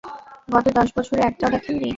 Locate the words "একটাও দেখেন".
1.23-1.75